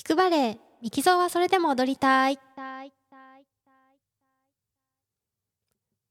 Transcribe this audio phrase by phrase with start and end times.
[0.00, 2.38] 聞くバレエミキゾーはそれでも踊りたい。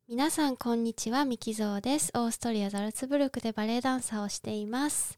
[0.08, 2.12] 皆さんこんにちはミキゾーです。
[2.14, 5.18] オーストリアザルツブルクでバレエダンサーをしています、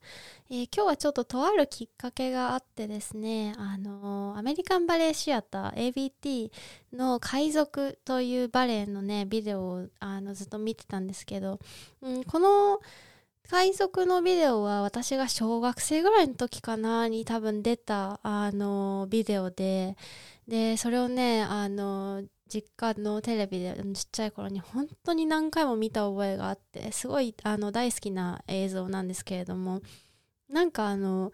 [0.50, 6.54] えー、今日はちょっととあるきっかけがあってですねあのー、アメリカンバレエシアター ABT
[6.94, 11.60] の海賊というバレエのねビデオをあのずっと見てたんですけど、
[12.02, 12.80] うん、この
[13.52, 19.98] 海賊のビデオは私が小学生ぐらいの時かなに多分出たあのビデオで。
[20.48, 29.82] でそれをねあの実家のテレビでちっちゃい頃に本当に何回も見た覚えがあってすごいあの大好きな映像なんですけれども。
[30.50, 31.34] なんかあの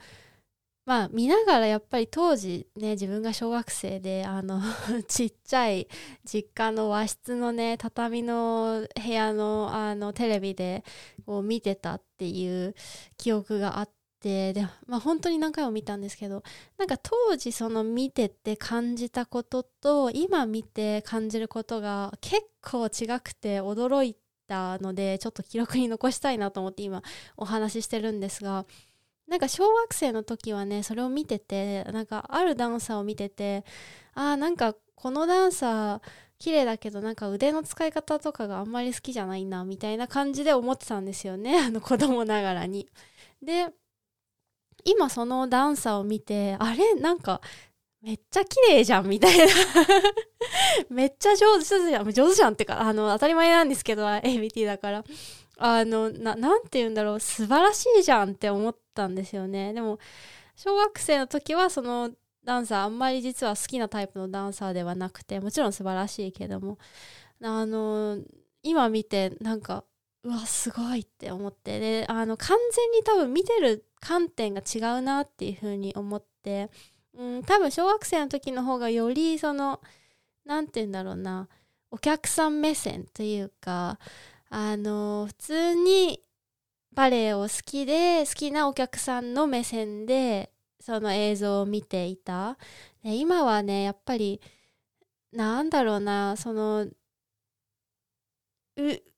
[0.87, 4.61] まあ見ながらやっぱり当時ね自分が小学生であの
[5.09, 5.89] ちっちゃい
[6.23, 10.85] 実家の和室のね畳の部屋のあのテレビで
[11.25, 12.73] こう見てたっていう
[13.17, 13.89] 記憶があっ
[14.21, 16.41] てで、まあ、本当に何回も見たんですけど
[16.77, 24.15] なんか当時その見てて感じたことと今見て感じることが結構違くて驚い
[24.47, 27.03] たのでちょっと記録に残したいなと思って今
[27.35, 28.65] お話ししてるんですが。
[29.27, 33.65] なんか小学生の時はねそれを見ててなんかあるダンサーを見てて
[34.13, 36.01] あーなんかこのダンサー
[36.39, 42.87] 綺麗だけどなんか腕の使い方とかがあんまり好きじゃないなみたいな感じで思ってたんですよね あの子供ながらに。
[43.41, 43.67] で
[44.85, 46.95] 今そのダンサーを見てあれ？
[46.95, 47.41] なんか
[48.01, 49.45] めっちゃ綺麗じゃんみたいな。
[50.89, 55.03] めっちゃ上手じゃん上手じゃんってかあの当たり前なんですけど ABT だから。
[55.57, 57.19] あのななんて言うんだろう。
[57.19, 59.73] 素晴らしいじゃんって思ったんですよね。
[59.73, 59.99] でも
[60.55, 62.11] 小学生の時はその
[62.43, 66.77] ダンサーあんまり実は好きなタイプのダンサーではなくてもちろん素晴らしいけども
[67.43, 68.19] あの
[68.63, 69.83] 今見てなんか
[70.23, 71.79] うわすごいって思って。
[71.79, 76.69] であの完全に多分見てる観点が違うなっていうふうに思って、
[77.13, 79.81] うん、多分小学生の時の方がよりその
[80.45, 81.47] 何て言うんだろうな。
[81.89, 83.97] お客さん目線というか
[84.49, 86.21] あの普通に
[86.93, 92.57] バレエを好きで好きなお客さんの目線でその映像を見ていた。
[93.03, 94.41] で今はねやっぱり
[95.31, 96.87] なんだろうなその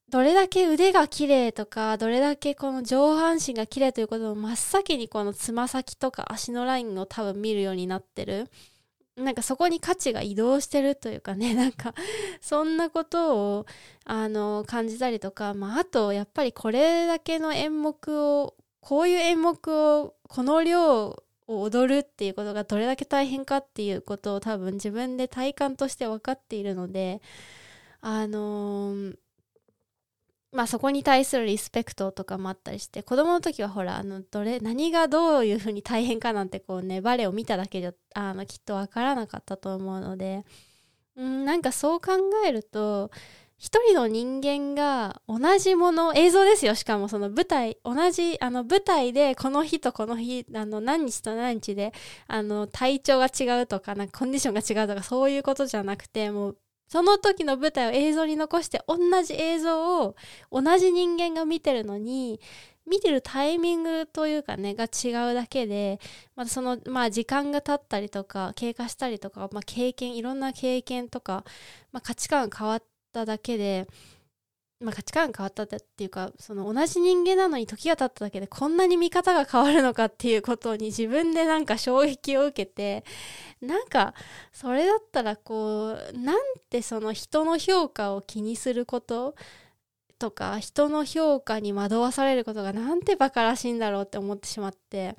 [0.10, 8.50] どれだけ腕が綺麗とかどれだけこの上半身が綺麗ということを真っ先にこのつま先とか足のラインを多分見るようになってる。
[9.20, 11.94] なんかそこに価値が移動してるというかね なんか
[12.42, 13.66] そんなことを
[14.06, 27.22] あの感じたりとか、まあ、あとやっぱりこれだけの演目をこういう演目をこの量を踊るっていうことがどれだけ大変かっていうことを多分自分で体感として分かっているので
[28.02, 29.18] あのー
[30.52, 40.44] まあそこに対するリスペクトとかもあったりして子供の時はほらあのどれ何がどういうふうに大変かなんてこうねバレエを見ただけじゃあのきっとわからなかったと思うので
[41.16, 42.14] うんなんかそう考
[42.48, 43.12] えると
[43.60, 46.76] 一人の人間が同じもの映像ですよ。
[46.76, 51.92] しかもその舞台同じあの舞台でこの日とこの日あの何日と何日で
[52.28, 56.58] あの体調が違うとかなんかコンディションが違うとかそういうことじゃなくてもう
[56.90, 60.16] その時の舞台を映像に残して同じ映像を
[60.52, 62.40] 同じ人間が見てるのに
[62.88, 66.00] 見てるタイミングというかねが違うだけで
[66.36, 71.46] またそのまあ時間が経ったりとか経過したりとか、まあ、経験いろんな経験とか、
[71.92, 72.84] まあ、価値観変わっ
[73.14, 73.88] ただけで
[74.82, 83.04] まあ、価値観変わったっていうかその同じ人間なのに時が経っただけでこんなに見方が変わるのかっていうことに自分でなんか衝撃を受けて
[83.62, 84.14] なんか
[84.54, 86.40] それだったらこうなん
[86.70, 89.36] てその人の評価を気にすること
[90.18, 95.16] とか人の評価に惑わされることがなんて馬鹿らしいんだろうって思ってしまって。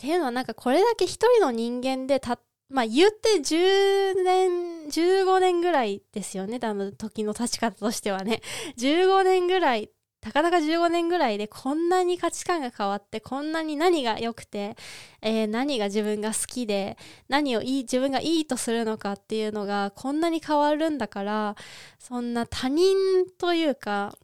[0.00, 2.40] っていうのはなんかこれだけ一人の人間でた
[2.70, 4.50] まあ言って10年、
[4.88, 6.60] 15年ぐらいですよね。
[6.62, 8.40] あの時の立ち方としてはね。
[8.78, 14.76] 15年ぐらい、たかだか15年ぐらいでこんなに価値観が変わって、こんなに何が良くて、
[15.20, 16.96] えー、何が自分が好きで、
[17.28, 21.56] 何をいい、自分がいいとするのかっていうのがこんなに変わるんだから、
[21.98, 22.96] そんな他人
[23.38, 24.14] というか、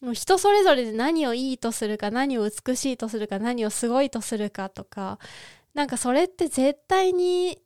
[0.00, 5.18] もう人それぞれで何をいいとするか、何を美しいとするか、何をすごいとするかとか、
[5.74, 7.58] なんかそれって絶対に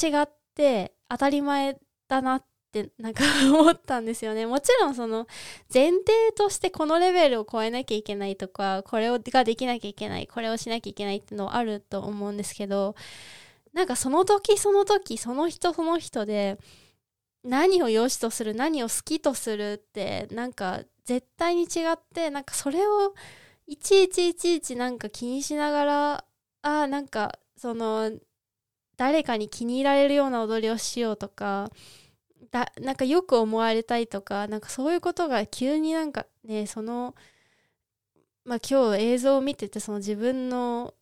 [0.00, 1.78] 違って当たり前
[2.08, 4.46] だなってなんか思ったんですよね。
[4.46, 5.26] もちろんその
[5.72, 12.94] 前提としてこのレベルを超えなきゃいけないとかこれができなきゃいけないこれをしなきゃいけないっていうのはあると思うんですけど
[13.72, 16.58] なんかその時その時その人その人で
[17.44, 23.14] 何を良しとする何を好きとするってなんか絶対に違ってなんかそれを
[23.66, 26.24] いちいちいちいちなんか気にしながら
[26.62, 28.12] あなんかその
[29.02, 31.72] 誰かに気に入られるような踊りをしようとか
[32.52, 37.16] だなんかよく思われたいとかなんかそういうことが急になんかねその
[38.44, 40.94] まあ今日映像を見ててその自分の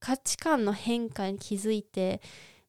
[0.00, 2.20] 価値観の変化に気づいて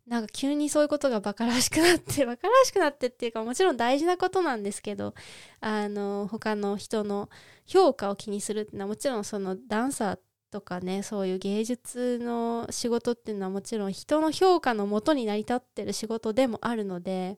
[0.05, 5.15] なんか急にそういうことがバカらしくなって バカらしくなってっていうかもちろん大事なことなんですけど
[5.59, 7.31] あの他の人の
[7.65, 10.19] 評価を気にするっていうのはもちろんそのダンサー
[10.51, 17.37] とかねそういう芸術の仕事っていうのはもちろん人の評価のもとに成り立ってる仕事でもあるので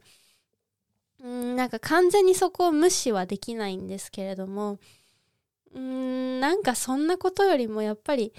[1.23, 4.79] うんなんか完全にそこを無視はできないんですけれども
[5.73, 8.33] うんなんかそんなことよりもやっぱり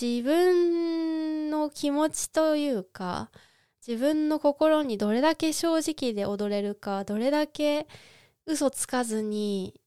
[0.00, 3.30] 自分の気持ちというか
[3.86, 7.86] 自分の心にどれだけ正直で踊れるかどれだけ
[8.46, 9.80] 嘘つかずに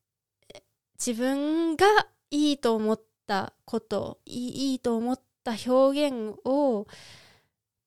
[1.04, 1.86] 自分が
[2.30, 6.86] いいと思ってたこといいと思った表現を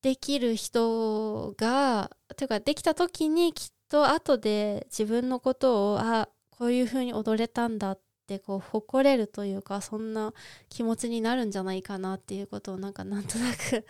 [0.00, 10.32] できる人がというかできた時にきっと後で自分のことをあこういう風に踊れたんだってこう誇れるというかそんな
[10.70, 13.84] 気持ちになるんじゃないかなっていうことをなんかなんとなく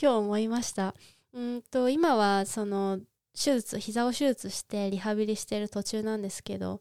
[0.00, 0.94] 今日思いました。
[1.32, 3.00] うんと今はその
[3.32, 6.80] 手術膝を手術してリハビリしてる途中なんですけど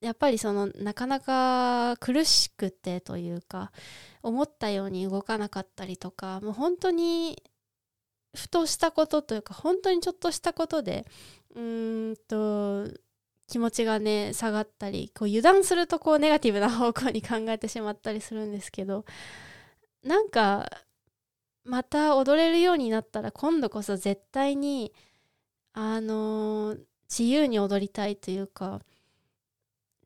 [0.00, 3.72] やっぱりそのなかなか苦しくてというか
[4.22, 7.42] 思ったように動かなかったりとかもう本当に
[8.34, 11.06] ふとしたことというか本当にちょっとしたことで
[11.54, 12.98] うーんと
[13.46, 19.04] 気持ちがね下がったりこう油断するとこうネガティブな方向に考えてしまったりするんですけど
[20.02, 20.68] なんか
[21.64, 24.92] また踊れるようになったら今度こそ絶対に
[25.72, 26.78] あのー、
[27.10, 28.80] 自由に踊りたいというか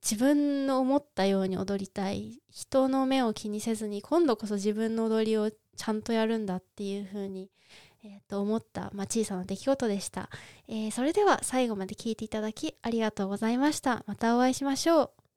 [0.03, 7.51] 自分の思ったように踊りたい人の目を気にせずに今度こそ自分の踊りをちゃんとやるんだっていうふうに
[8.05, 10.31] えー、と思った、まあ、小さな出来事でした、
[10.69, 14.05] えー、それでは最後まで聞いていただきありがとうございました。
[14.07, 15.28] またお会いしましょう。